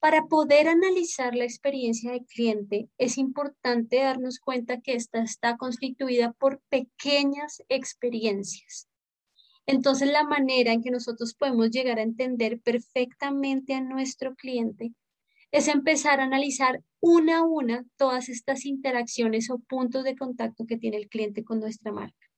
Para 0.00 0.28
poder 0.28 0.66
analizar 0.66 1.34
la 1.34 1.44
experiencia 1.44 2.12
del 2.12 2.24
cliente, 2.24 2.88
es 2.96 3.18
importante 3.18 3.98
darnos 3.98 4.38
cuenta 4.40 4.80
que 4.80 4.94
esta 4.94 5.22
está 5.22 5.58
constituida 5.58 6.32
por 6.32 6.62
pequeñas 6.70 7.62
experiencias. 7.68 8.88
Entonces, 9.66 10.10
la 10.10 10.24
manera 10.24 10.72
en 10.72 10.82
que 10.82 10.90
nosotros 10.90 11.34
podemos 11.34 11.70
llegar 11.70 11.98
a 11.98 12.02
entender 12.02 12.60
perfectamente 12.60 13.74
a 13.74 13.82
nuestro 13.82 14.34
cliente 14.36 14.94
es 15.52 15.68
empezar 15.68 16.20
a 16.20 16.24
analizar 16.24 16.82
una 17.00 17.40
a 17.40 17.42
una 17.42 17.84
todas 17.98 18.30
estas 18.30 18.64
interacciones 18.64 19.50
o 19.50 19.58
puntos 19.58 20.04
de 20.04 20.16
contacto 20.16 20.64
que 20.66 20.78
tiene 20.78 20.96
el 20.96 21.08
cliente 21.08 21.44
con 21.44 21.60
nuestra 21.60 21.92
marca. 21.92 22.29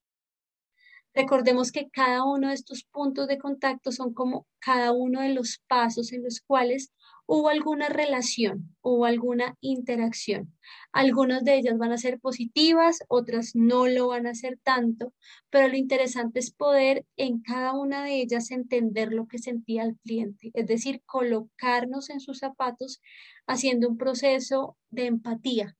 Recordemos 1.15 1.71
que 1.71 1.89
cada 1.89 2.23
uno 2.23 2.47
de 2.47 2.55
estos 2.55 2.83
puntos 2.83 3.27
de 3.27 3.37
contacto 3.37 3.91
son 3.91 4.13
como 4.13 4.47
cada 4.59 4.91
uno 4.91 5.21
de 5.21 5.33
los 5.33 5.61
pasos 5.67 6.11
en 6.11 6.23
los 6.23 6.41
cuales 6.41 6.91
hubo 7.25 7.49
alguna 7.49 7.87
relación, 7.87 8.75
hubo 8.81 9.05
alguna 9.05 9.55
interacción. 9.61 10.53
Algunas 10.91 11.43
de 11.43 11.55
ellas 11.55 11.77
van 11.77 11.91
a 11.91 11.97
ser 11.97 12.19
positivas, 12.19 12.99
otras 13.07 13.51
no 13.55 13.87
lo 13.87 14.07
van 14.07 14.27
a 14.27 14.35
ser 14.35 14.59
tanto, 14.63 15.13
pero 15.49 15.67
lo 15.67 15.77
interesante 15.77 16.39
es 16.39 16.51
poder 16.51 17.05
en 17.15 17.41
cada 17.41 17.73
una 17.73 18.03
de 18.03 18.21
ellas 18.21 18.51
entender 18.51 19.13
lo 19.13 19.27
que 19.27 19.37
sentía 19.37 19.83
el 19.83 19.97
cliente, 19.97 20.51
es 20.53 20.67
decir, 20.67 21.01
colocarnos 21.05 22.09
en 22.09 22.19
sus 22.19 22.39
zapatos 22.39 23.01
haciendo 23.47 23.87
un 23.87 23.97
proceso 23.97 24.77
de 24.89 25.05
empatía, 25.05 25.75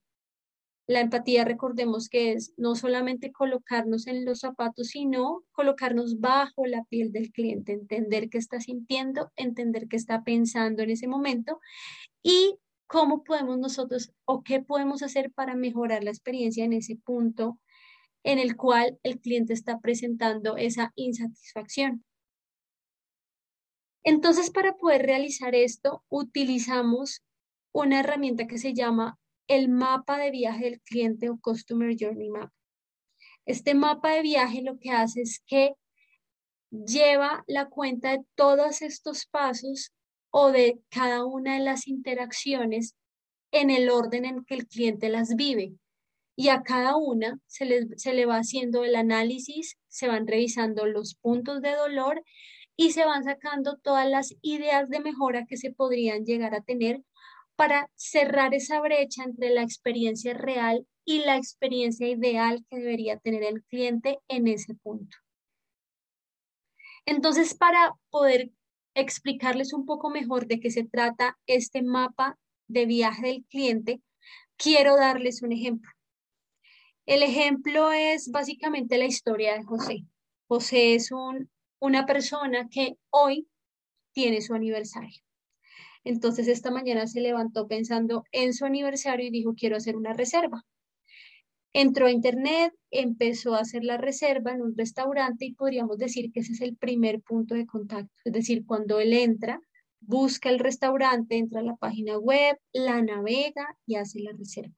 la 0.86 1.00
empatía, 1.00 1.46
recordemos 1.46 2.10
que 2.10 2.34
es 2.34 2.54
no 2.58 2.75
solamente 2.75 3.32
colocarnos 3.32 4.08
en 4.08 4.25
los 4.25 4.40
zapatos, 4.40 4.88
sino 4.90 5.44
colocarnos 5.54 6.20
bajo 6.20 6.66
la 6.66 6.84
piel 6.86 7.12
del 7.12 7.32
cliente, 7.32 7.72
entender 7.72 8.30
qué 8.30 8.38
está 8.38 8.60
sintiendo, 8.60 9.32
entender 9.38 9.88
qué 9.88 9.96
está 9.96 10.24
pensando 10.24 10.84
en 10.84 10.90
ese 10.90 11.08
momento 11.08 11.60
y 12.22 12.58
cómo 12.88 13.24
podemos 13.24 13.58
nosotros 13.58 14.12
o 14.25 14.44
qué 14.44 14.62
podemos 14.62 15.04
hacer 15.04 15.32
para 15.32 15.56
mejorar 15.56 16.04
la 16.04 16.12
experiencia 16.12 16.66
en 16.66 16.74
ese 16.74 16.98
punto 16.98 17.60
en 18.24 18.40
el 18.40 18.56
cual 18.56 19.00
el 19.04 19.20
cliente 19.20 19.54
está 19.54 19.80
presentando 19.80 20.58
esa 20.58 20.92
insatisfacción. 20.96 22.04
Entonces, 24.04 24.50
para 24.52 24.75
poder 24.75 25.06
realizar 25.06 25.56
esto, 25.56 26.04
utilizamos 26.10 27.24
una 27.72 28.02
herramienta 28.02 28.48
que 28.48 28.58
se 28.58 28.74
llama 28.74 29.18
el 29.47 29.69
mapa 29.69 30.17
de 30.17 30.31
viaje 30.31 30.65
del 30.65 30.81
cliente 30.81 31.29
o 31.29 31.39
Customer 31.39 31.95
Journey 32.00 32.29
Map. 32.29 32.51
Este 33.45 33.73
mapa 33.73 34.12
de 34.12 34.21
viaje 34.21 34.62
lo 34.62 34.77
que 34.79 34.91
hace 34.91 35.21
es 35.21 35.41
que 35.45 35.73
lleva 36.71 37.43
la 37.47 37.67
cuenta 37.69 38.12
de 38.12 38.23
todos 38.35 38.81
estos 38.81 39.25
pasos 39.25 39.91
o 40.31 40.51
de 40.51 40.79
cada 40.89 41.25
una 41.25 41.55
de 41.55 41.63
las 41.63 41.88
interacciones 41.88 42.95
en 43.51 43.69
el 43.69 43.89
orden 43.89 44.25
en 44.25 44.43
que 44.45 44.55
el 44.55 44.67
cliente 44.67 45.09
las 45.09 45.35
vive. 45.35 45.73
Y 46.35 46.50
a 46.50 46.63
cada 46.63 46.95
una 46.95 47.39
se 47.45 47.65
le, 47.65 47.88
se 47.97 48.13
le 48.13 48.25
va 48.25 48.38
haciendo 48.38 48.83
el 48.83 48.95
análisis, 48.95 49.77
se 49.88 50.07
van 50.07 50.25
revisando 50.25 50.88
los 50.88 51.15
puntos 51.15 51.62
de 51.62 51.75
dolor 51.75 52.23
y 52.75 52.91
se 52.91 53.05
van 53.05 53.23
sacando 53.23 53.77
todas 53.77 54.09
las 54.09 54.33
ideas 54.41 54.89
de 54.89 55.00
mejora 55.00 55.45
que 55.45 55.57
se 55.57 55.71
podrían 55.71 56.25
llegar 56.25 56.55
a 56.55 56.62
tener 56.62 57.03
para 57.55 57.89
cerrar 57.95 58.53
esa 58.53 58.81
brecha 58.81 59.24
entre 59.24 59.50
la 59.50 59.63
experiencia 59.63 60.33
real 60.33 60.88
y 61.05 61.19
la 61.19 61.38
experiencia 61.38 62.07
ideal 62.07 62.65
que 62.69 62.77
debería 62.77 63.17
tener 63.17 63.43
el 63.43 63.63
cliente 63.63 64.19
en 64.27 64.48
ese 64.48 64.74
punto. 64.75 65.17
Entonces, 67.05 67.53
para 67.53 67.93
poder 68.10 68.51
explicarles 68.95 69.74
un 69.74 69.86
poco 69.86 70.10
mejor 70.10 70.48
de 70.48 70.60
qué 70.60 70.72
se 70.72 70.83
trata 70.83 71.38
este 71.48 71.81
mapa 71.81 72.38
de 72.67 72.86
viaje 72.86 73.27
del 73.27 73.45
cliente, 73.45 74.01
quiero 74.55 74.95
darles 74.95 75.41
un 75.41 75.51
ejemplo. 75.51 75.91
El 77.05 77.22
ejemplo 77.22 77.91
es 77.91 78.31
básicamente 78.31 78.98
la 78.98 79.05
historia 79.05 79.57
de 79.57 79.63
José. 79.63 80.05
José 80.48 80.95
es 80.95 81.12
un, 81.12 81.50
una 81.79 82.05
persona 82.05 82.69
que 82.69 82.98
hoy 83.10 83.48
tiene 84.13 84.41
su 84.41 84.53
aniversario. 84.53 85.22
Entonces 86.03 86.48
esta 86.48 86.72
mañana 86.72 87.07
se 87.07 87.22
levantó 87.22 87.67
pensando 87.67 88.24
en 88.31 88.53
su 88.53 88.65
aniversario 88.65 89.27
y 89.27 89.31
dijo, 89.31 89.53
quiero 89.55 89.77
hacer 89.77 89.95
una 89.95 90.13
reserva. 90.13 90.63
Entró 91.74 92.05
a 92.05 92.12
internet, 92.12 92.74
empezó 92.91 93.55
a 93.55 93.62
hacer 93.62 93.83
la 93.83 93.98
reserva 93.98 94.51
en 94.51 94.62
un 94.62 94.77
restaurante 94.77 95.45
y 95.45 95.53
podríamos 95.53 95.98
decir 95.98 96.31
que 96.31 96.41
ese 96.41 96.53
es 96.53 96.62
el 96.62 96.75
primer 96.75 97.22
punto 97.22 97.55
de 97.55 97.65
contacto. 97.65 98.13
Es 98.25 98.33
decir, 98.33 98.63
cuando 98.65 99.00
él 99.00 99.13
entra, 99.13 99.60
busca 100.00 100.50
el 100.50 100.60
restaurante, 100.60 101.38
entra 101.38 101.62
a 101.62 101.63
la 101.63 101.75
página 101.75 102.17
web, 102.17 102.57
la 102.74 103.01
navega 103.01 103.77
y 103.88 103.95
hace 103.95 104.19
la 104.19 104.33
reserva. 104.33 104.75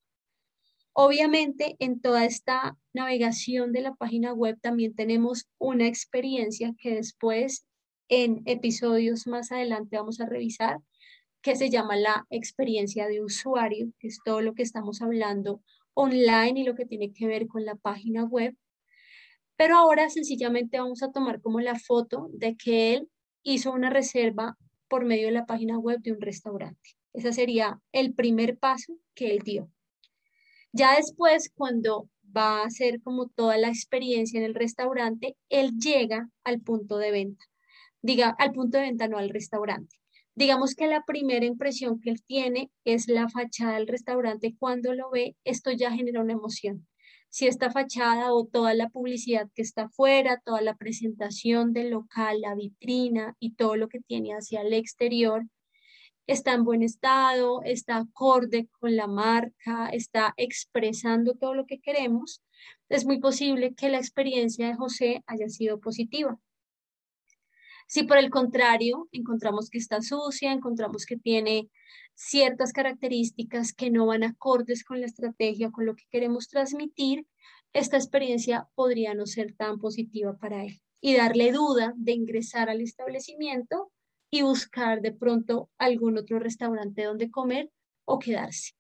Obviamente, 0.93 1.75
en 1.79 1.99
toda 1.99 2.23
esta 2.23 2.77
navegación 2.93 3.73
de 3.73 3.81
la 3.81 3.95
página 3.95 4.31
web 4.31 4.57
también 4.61 4.95
tenemos 4.95 5.47
una 5.57 5.87
experiencia 5.87 6.73
que 6.79 6.95
después 6.95 7.65
en 8.07 8.43
episodios 8.45 9.27
más 9.27 9.51
adelante 9.51 9.97
vamos 9.97 10.21
a 10.21 10.25
revisar, 10.25 10.77
que 11.45 11.55
se 11.55 11.69
llama 11.69 11.95
la 11.95 12.25
experiencia 12.31 13.07
de 13.07 13.21
usuario, 13.21 13.91
que 13.99 14.07
es 14.07 14.17
todo 14.25 14.41
lo 14.41 14.55
que 14.55 14.63
estamos 14.63 15.03
hablando 15.03 15.61
online 15.93 16.61
y 16.61 16.63
lo 16.63 16.73
que 16.73 16.87
tiene 16.87 17.13
que 17.13 17.27
ver 17.27 17.45
con 17.45 17.65
la 17.65 17.75
página 17.75 18.23
web. 18.23 18.57
Pero 19.55 19.75
ahora 19.77 20.09
sencillamente 20.09 20.79
vamos 20.79 21.03
a 21.03 21.11
tomar 21.11 21.41
como 21.41 21.59
la 21.59 21.77
foto 21.77 22.29
de 22.33 22.57
que 22.57 22.95
él 22.95 23.09
hizo 23.43 23.71
una 23.71 23.91
reserva 23.91 24.57
por 24.87 25.05
medio 25.05 25.27
de 25.27 25.33
la 25.33 25.45
página 25.45 25.77
web 25.77 25.99
de 25.99 26.13
un 26.13 26.19
restaurante. 26.19 26.95
Ese 27.13 27.31
sería 27.31 27.79
el 27.91 28.15
primer 28.15 28.57
paso 28.57 28.97
que 29.13 29.29
él 29.29 29.43
dio. 29.43 29.69
Ya 30.71 30.95
después, 30.95 31.51
cuando 31.53 32.09
va 32.35 32.61
a 32.61 32.65
hacer 32.65 33.03
como 33.03 33.27
toda 33.27 33.57
la 33.57 33.67
experiencia 33.67 34.39
en 34.39 34.45
el 34.45 34.55
restaurante, 34.55 35.37
él 35.49 35.77
llega 35.77 36.27
al 36.43 36.59
punto 36.61 36.97
de 36.97 37.11
venta. 37.11 37.45
Diga, 38.01 38.35
al 38.39 38.51
punto 38.51 38.79
de 38.79 38.85
venta, 38.85 39.07
no 39.07 39.19
al 39.19 39.29
restaurante. 39.29 39.95
Digamos 40.35 40.75
que 40.75 40.87
la 40.87 41.03
primera 41.05 41.45
impresión 41.45 42.01
que 42.01 42.09
él 42.09 42.21
tiene 42.25 42.69
es 42.83 43.07
la 43.07 43.29
fachada 43.29 43.75
del 43.75 43.87
restaurante. 43.87 44.55
Cuando 44.59 44.93
lo 44.93 45.09
ve, 45.09 45.37
esto 45.45 45.71
ya 45.71 45.91
genera 45.91 46.21
una 46.21 46.33
emoción. 46.33 46.85
Si 47.29 47.47
esta 47.47 47.71
fachada 47.71 48.33
o 48.33 48.45
toda 48.45 48.73
la 48.73 48.89
publicidad 48.89 49.49
que 49.55 49.61
está 49.61 49.83
afuera, 49.83 50.41
toda 50.43 50.61
la 50.61 50.75
presentación 50.75 51.73
del 51.73 51.91
local, 51.91 52.41
la 52.41 52.53
vitrina 52.53 53.35
y 53.39 53.55
todo 53.55 53.77
lo 53.77 53.87
que 53.87 54.01
tiene 54.01 54.33
hacia 54.33 54.61
el 54.61 54.73
exterior, 54.73 55.47
está 56.27 56.53
en 56.53 56.63
buen 56.63 56.83
estado, 56.83 57.61
está 57.63 57.97
acorde 57.97 58.67
con 58.79 58.95
la 58.95 59.07
marca, 59.07 59.89
está 59.89 60.33
expresando 60.37 61.35
todo 61.35 61.53
lo 61.53 61.65
que 61.65 61.79
queremos, 61.79 62.41
es 62.89 63.05
muy 63.05 63.19
posible 63.19 63.73
que 63.73 63.89
la 63.89 63.97
experiencia 63.97 64.67
de 64.67 64.75
José 64.75 65.23
haya 65.27 65.49
sido 65.49 65.79
positiva. 65.79 66.39
Si 67.87 68.03
por 68.03 68.17
el 68.17 68.29
contrario 68.29 69.07
encontramos 69.11 69.69
que 69.69 69.77
está 69.77 70.01
sucia, 70.01 70.51
encontramos 70.51 71.05
que 71.05 71.17
tiene 71.17 71.69
ciertas 72.15 72.73
características 72.73 73.73
que 73.73 73.91
no 73.91 74.05
van 74.07 74.23
acordes 74.23 74.83
con 74.83 74.99
la 74.99 75.05
estrategia, 75.05 75.71
con 75.71 75.85
lo 75.85 75.95
que 75.95 76.05
queremos 76.09 76.47
transmitir, 76.47 77.27
esta 77.73 77.97
experiencia 77.97 78.69
podría 78.73 79.13
no 79.13 79.25
ser 79.25 79.53
tan 79.53 79.79
positiva 79.79 80.37
para 80.37 80.63
él 80.63 80.81
y 81.01 81.15
darle 81.15 81.51
duda 81.51 81.93
de 81.97 82.13
ingresar 82.13 82.69
al 82.69 82.81
establecimiento 82.81 83.91
y 84.31 84.41
buscar 84.41 85.01
de 85.01 85.11
pronto 85.11 85.69
algún 85.77 86.17
otro 86.17 86.39
restaurante 86.39 87.03
donde 87.03 87.29
comer 87.29 87.69
o 88.05 88.17
quedarse. 88.17 88.73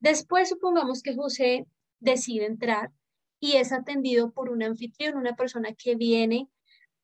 Después 0.00 0.50
supongamos 0.50 1.02
que 1.02 1.16
José 1.16 1.66
decide 1.98 2.46
entrar 2.46 2.92
y 3.40 3.54
es 3.54 3.72
atendido 3.72 4.32
por 4.32 4.50
un 4.50 4.62
anfitrión, 4.62 5.16
una 5.16 5.34
persona 5.34 5.72
que 5.72 5.96
viene 5.96 6.48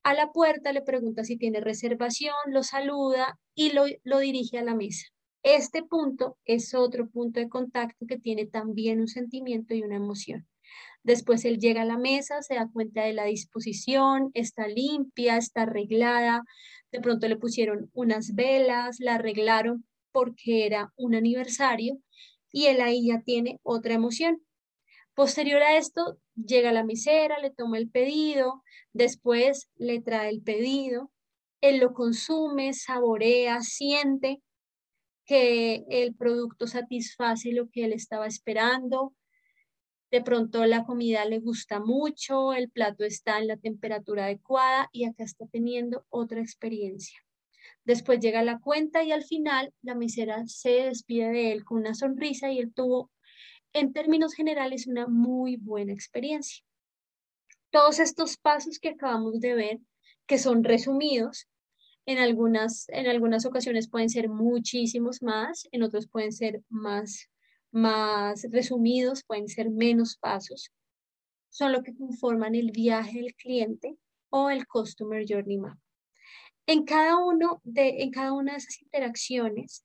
a 0.05 0.15
la 0.15 0.31
puerta, 0.33 0.73
le 0.73 0.83
pregunta 0.83 1.25
si 1.25 1.37
tiene 1.37 1.61
reservación, 1.61 2.35
lo 2.47 2.63
saluda 2.63 3.39
y 3.55 3.73
lo, 3.73 3.87
lo 4.05 4.19
dirige 4.19 4.59
a 4.59 4.65
la 4.65 4.75
mesa. 4.75 5.07
Este 5.43 5.83
punto 5.83 6.39
es 6.45 6.75
otro 6.75 7.09
punto 7.09 7.41
de 7.41 7.49
contacto 7.49 8.07
que 8.07 8.19
tiene 8.19 8.47
también 8.47 9.01
un 9.01 9.09
sentimiento 9.09 9.75
y 9.75 9.83
una 9.83 9.97
emoción. 9.97 10.47
Después 11.03 11.45
él 11.45 11.59
llega 11.59 11.83
a 11.83 11.87
la 11.87 11.99
mesa, 11.99 12.41
se 12.43 12.55
da 12.55 12.69
cuenta 12.73 13.03
de 13.03 13.13
la 13.13 13.25
disposición, 13.25 14.31
está 14.35 14.69
limpia, 14.69 15.37
está 15.37 15.63
arreglada. 15.63 16.45
De 16.93 17.01
pronto 17.01 17.29
le 17.29 17.37
pusieron 17.37 17.91
unas 17.93 18.35
velas, 18.35 19.01
la 19.01 19.17
arreglaron 19.17 19.87
porque 20.13 20.65
era 20.65 20.93
un 20.97 21.15
aniversario 21.15 21.99
y 22.53 22.67
él 22.67 22.81
ahí 22.81 23.09
ya 23.09 23.21
tiene 23.21 23.59
otra 23.63 23.95
emoción. 23.95 24.41
Posterior 25.15 25.63
a 25.63 25.77
esto, 25.77 26.19
llega 26.35 26.73
la 26.73 26.85
misera, 26.85 27.39
le 27.39 27.51
toma 27.51 27.79
el 27.79 27.91
pedido, 27.91 28.63
después 28.93 29.71
le 29.77 30.01
trae 30.01 30.31
el 30.31 30.43
pedido, 30.43 31.11
él 31.61 31.79
lo 31.79 31.95
consume, 31.95 32.73
saborea, 32.75 33.63
siente 33.63 34.43
que 35.25 35.85
el 35.89 36.15
producto 36.15 36.67
satisface 36.67 37.53
lo 37.53 37.71
que 37.71 37.85
él 37.85 37.93
estaba 37.93 38.27
esperando. 38.27 39.15
De 40.11 40.23
pronto 40.23 40.65
la 40.67 40.85
comida 40.85 41.25
le 41.25 41.41
gusta 41.41 41.81
mucho, 41.81 42.53
el 42.53 42.71
plato 42.71 43.05
está 43.05 43.39
en 43.39 43.49
la 43.49 43.57
temperatura 43.57 44.27
adecuada 44.27 44.89
y 44.93 45.07
acá 45.07 45.25
está 45.25 45.47
teniendo 45.47 46.05
otra 46.11 46.41
experiencia. 46.41 47.19
Después 47.85 48.21
llega 48.21 48.43
la 48.43 48.61
cuenta 48.61 49.03
y 49.03 49.13
al 49.13 49.25
final 49.25 49.73
la 49.83 49.95
misera 49.95 50.47
se 50.47 50.85
despide 50.85 51.31
de 51.31 51.53
él 51.53 51.65
con 51.65 51.79
una 51.79 51.95
sonrisa 51.95 52.51
y 52.51 52.59
él 52.59 52.73
tuvo, 52.73 53.11
en 53.75 53.93
términos 53.93 54.35
generales, 54.35 54.87
una 54.87 55.07
muy 55.07 55.57
buena 55.57 55.93
experiencia. 55.93 56.65
Todos 57.71 57.99
estos 57.99 58.37
pasos 58.37 58.79
que 58.79 58.91
acabamos 58.91 59.41
de 59.41 59.55
ver, 59.55 59.81
que 60.27 60.39
son 60.39 60.65
resumidos, 60.65 61.49
en 62.07 62.19
algunas, 62.19 62.89
en 62.91 63.09
algunas 63.09 63.47
ocasiones 63.47 63.89
pueden 63.89 64.11
ser 64.11 64.29
muchísimos 64.29 65.23
más, 65.23 65.67
en 65.73 65.83
otros 65.83 66.07
pueden 66.07 66.33
ser 66.33 66.63
más, 66.69 67.29
más 67.73 68.47
resumidos, 68.51 69.25
pueden 69.25 69.49
ser 69.49 69.71
menos 69.71 70.17
pasos. 70.17 70.71
Son 71.51 71.73
lo 71.73 71.83
que 71.83 71.97
conforman 71.97 72.55
el 72.55 72.71
viaje 72.71 73.21
del 73.21 73.35
cliente 73.35 73.97
o 74.31 74.51
el 74.51 74.67
Customer 74.67 75.25
Journey 75.29 75.59
Map. 75.59 75.79
En 76.67 76.85
cada, 76.85 77.19
uno 77.19 77.61
de, 77.65 78.03
en 78.03 78.11
cada 78.11 78.33
una 78.33 78.53
de 78.53 78.59
esas 78.59 78.81
interacciones 78.81 79.85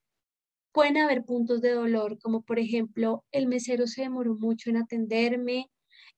pueden 0.72 0.98
haber 0.98 1.24
puntos 1.24 1.62
de 1.62 1.72
dolor, 1.72 2.20
como 2.20 2.42
por 2.44 2.60
ejemplo, 2.60 3.24
el 3.32 3.48
mesero 3.48 3.88
se 3.88 4.04
demoró 4.04 4.36
mucho 4.36 4.70
en 4.70 4.78
atenderme, 4.78 5.70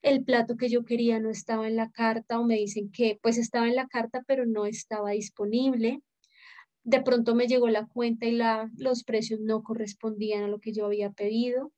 el 0.01 0.23
plato 0.23 0.57
que 0.57 0.69
yo 0.69 0.83
quería 0.83 1.19
no 1.19 1.29
estaba 1.29 1.67
en 1.67 1.75
la 1.75 1.91
carta 1.91 2.39
o 2.39 2.43
me 2.43 2.55
dicen 2.55 2.91
que 2.91 3.19
pues 3.21 3.37
estaba 3.37 3.67
en 3.67 3.75
la 3.75 3.87
carta 3.87 4.23
pero 4.25 4.45
no 4.45 4.65
estaba 4.65 5.11
disponible. 5.11 6.01
De 6.83 7.01
pronto 7.01 7.35
me 7.35 7.47
llegó 7.47 7.69
la 7.69 7.85
cuenta 7.85 8.25
y 8.25 8.31
la, 8.31 8.71
los 8.77 9.03
precios 9.03 9.39
no 9.39 9.61
correspondían 9.61 10.43
a 10.43 10.47
lo 10.47 10.59
que 10.59 10.73
yo 10.73 10.85
había 10.85 11.11
pedido. 11.11 11.71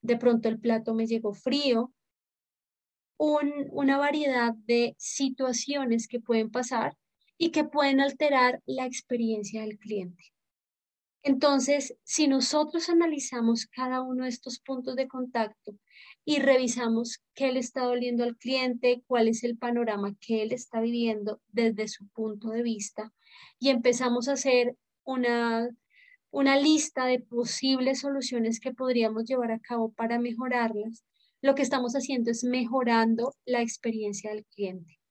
De 0.00 0.16
pronto 0.16 0.48
el 0.48 0.58
plato 0.58 0.94
me 0.94 1.06
llegó 1.06 1.32
frío. 1.34 1.92
una 3.18 3.98
variedad 3.98 4.52
de 4.66 4.96
situaciones 4.98 6.08
que 6.08 6.18
pueden 6.18 6.50
pasar 6.50 6.96
y 7.38 7.50
que 7.50 7.62
pueden 7.64 8.00
alterar 8.00 8.60
la 8.66 8.84
experiencia 8.86 9.62
del 9.62 9.78
cliente. 9.78 10.31
Entonces, 11.24 11.96
si 12.02 12.26
nosotros 12.26 12.88
analizamos 12.88 13.66
cada 13.66 14.02
uno 14.02 14.24
de 14.24 14.30
estos 14.30 14.58
puntos 14.58 14.96
de 14.96 15.06
contacto 15.06 15.78
y 16.24 16.40
revisamos 16.40 17.22
qué 17.34 17.52
le 17.52 17.60
está 17.60 17.84
doliendo 17.84 18.24
al 18.24 18.36
cliente, 18.36 19.04
cuál 19.06 19.28
es 19.28 19.44
el 19.44 19.56
panorama 19.56 20.16
que 20.20 20.42
él 20.42 20.52
está 20.52 20.80
viviendo 20.80 21.40
desde 21.48 21.86
su 21.86 22.08
punto 22.08 22.50
de 22.50 22.62
vista, 22.62 23.12
y 23.60 23.68
empezamos 23.70 24.28
a 24.28 24.32
hacer 24.32 24.76
una, 25.04 25.68
una 26.30 26.56
lista 26.56 27.06
de 27.06 27.20
posibles 27.20 28.00
soluciones 28.00 28.58
que 28.58 28.74
podríamos 28.74 29.24
llevar 29.24 29.52
a 29.52 29.60
cabo 29.60 29.92
para 29.92 30.18
mejorarlas, 30.18 31.04
lo 31.40 31.54
que 31.54 31.62
estamos 31.62 31.94
haciendo 31.94 32.30
es 32.32 32.42
mejorando 32.42 33.34
la 33.44 33.62
experiencia 33.62 34.30
del 34.30 34.44
cliente. 34.46 35.01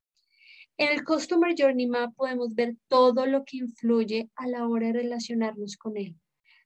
En 0.82 0.90
el 0.90 1.04
Customer 1.04 1.54
Journey 1.56 1.86
Map 1.86 2.16
podemos 2.16 2.56
ver 2.56 2.76
todo 2.88 3.28
lo 3.28 3.44
que 3.46 3.58
influye 3.58 4.32
a 4.36 4.48
la 4.48 4.68
hora 4.68 4.88
de 4.88 4.94
relacionarnos 4.94 5.78
con 5.78 5.96
él, 5.96 6.16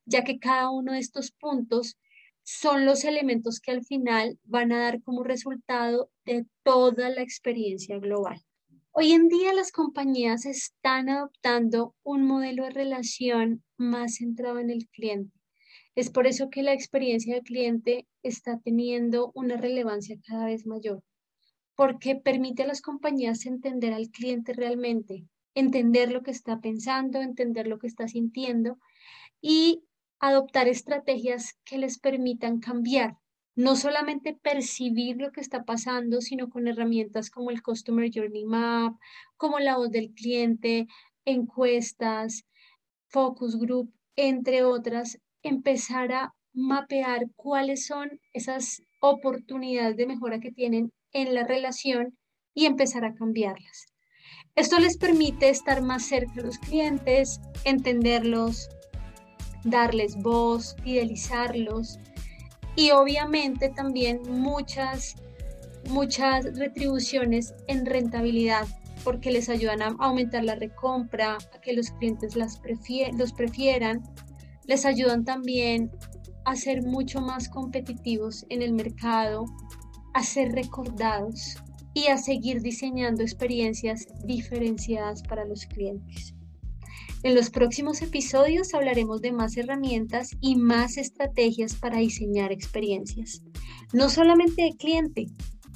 ya 0.05 0.23
que 0.23 0.39
cada 0.39 0.69
uno 0.69 0.93
de 0.93 0.99
estos 0.99 1.31
puntos 1.31 1.97
son 2.41 2.85
los 2.85 3.03
elementos 3.03 3.59
que 3.59 3.71
al 3.71 3.83
final 3.83 4.39
van 4.45 4.71
a 4.71 4.79
dar 4.79 5.03
como 5.03 5.25
resultado 5.25 6.09
de 6.23 6.45
toda 6.63 7.09
la 7.09 7.23
experiencia 7.23 7.99
global. 7.99 8.41
Hoy 8.93 9.11
en 9.11 9.27
día 9.27 9.53
las 9.53 9.73
compañías 9.73 10.45
están 10.45 11.09
adoptando 11.09 11.93
un 12.01 12.23
modelo 12.23 12.63
de 12.63 12.69
relación 12.69 13.65
más 13.75 14.15
centrado 14.15 14.59
en 14.59 14.69
el 14.69 14.87
cliente. 14.87 15.37
Es 15.93 16.09
por 16.09 16.25
eso 16.25 16.49
que 16.49 16.63
la 16.63 16.71
experiencia 16.71 17.33
del 17.33 17.43
cliente 17.43 18.07
está 18.23 18.61
teniendo 18.63 19.33
una 19.35 19.57
relevancia 19.57 20.15
cada 20.25 20.45
vez 20.45 20.65
mayor 20.65 21.03
porque 21.75 22.15
permite 22.15 22.63
a 22.63 22.67
las 22.67 22.81
compañías 22.81 23.45
entender 23.45 23.93
al 23.93 24.09
cliente 24.09 24.53
realmente, 24.53 25.25
entender 25.53 26.11
lo 26.11 26.23
que 26.23 26.31
está 26.31 26.59
pensando, 26.59 27.21
entender 27.21 27.67
lo 27.67 27.79
que 27.79 27.87
está 27.87 28.07
sintiendo 28.07 28.77
y 29.41 29.83
adoptar 30.19 30.67
estrategias 30.67 31.57
que 31.65 31.77
les 31.77 31.99
permitan 31.99 32.59
cambiar, 32.59 33.17
no 33.55 33.75
solamente 33.75 34.33
percibir 34.33 35.17
lo 35.17 35.31
que 35.31 35.41
está 35.41 35.63
pasando, 35.63 36.21
sino 36.21 36.49
con 36.49 36.67
herramientas 36.67 37.29
como 37.29 37.51
el 37.51 37.61
Customer 37.61 38.09
Journey 38.13 38.45
Map, 38.45 38.95
como 39.37 39.59
la 39.59 39.77
voz 39.77 39.91
del 39.91 40.13
cliente, 40.13 40.87
encuestas, 41.25 42.45
focus 43.07 43.57
group, 43.57 43.93
entre 44.15 44.63
otras, 44.63 45.19
empezar 45.41 46.11
a 46.11 46.33
mapear 46.53 47.27
cuáles 47.35 47.85
son 47.85 48.19
esas 48.33 48.81
oportunidades 49.01 49.97
de 49.97 50.07
mejora 50.07 50.39
que 50.39 50.51
tienen 50.51 50.91
en 51.15 51.33
la 51.33 51.47
relación 51.47 52.17
y 52.53 52.65
empezar 52.65 53.05
a 53.05 53.15
cambiarlas. 53.15 53.85
Esto 54.55 54.79
les 54.79 54.97
permite 54.97 55.49
estar 55.49 55.81
más 55.81 56.05
cerca 56.05 56.33
de 56.35 56.43
los 56.43 56.59
clientes, 56.59 57.39
entenderlos, 57.63 58.69
darles 59.63 60.17
voz, 60.17 60.75
fidelizarlos 60.83 61.97
y 62.75 62.91
obviamente 62.91 63.69
también 63.69 64.21
muchas, 64.29 65.15
muchas 65.89 66.57
retribuciones 66.57 67.53
en 67.67 67.85
rentabilidad 67.85 68.67
porque 69.05 69.31
les 69.31 69.49
ayudan 69.49 69.81
a 69.81 69.95
aumentar 69.99 70.43
la 70.43 70.55
recompra, 70.55 71.37
a 71.53 71.61
que 71.61 71.73
los 71.73 71.91
clientes 71.91 72.35
las 72.35 72.59
los 73.17 73.33
prefieran, 73.33 74.01
les 74.65 74.85
ayudan 74.85 75.23
también 75.23 75.91
a 76.43 76.55
ser 76.55 76.81
mucho 76.83 77.21
más 77.21 77.47
competitivos 77.47 78.45
en 78.49 78.61
el 78.61 78.73
mercado, 78.73 79.45
a 80.15 80.23
ser 80.23 80.53
recordados 80.53 81.57
y 81.93 82.07
a 82.07 82.17
seguir 82.17 82.61
diseñando 82.61 83.21
experiencias 83.21 84.07
diferenciadas 84.23 85.21
para 85.23 85.43
los 85.43 85.65
clientes. 85.65 86.33
En 87.21 87.35
los 87.35 87.49
próximos 87.49 88.01
episodios 88.01 88.73
hablaremos 88.73 89.21
de 89.21 89.33
más 89.33 89.57
herramientas 89.57 90.31
y 90.39 90.55
más 90.55 90.97
estrategias 90.97 91.75
para 91.75 91.97
diseñar 91.97 92.53
experiencias, 92.53 93.43
no 93.91 94.09
solamente 94.09 94.61
de 94.63 94.77
cliente, 94.77 95.25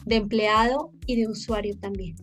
de 0.05 0.15
empleado 0.15 0.93
y 1.05 1.17
de 1.17 1.27
usuario 1.27 1.77
también. 1.77 2.15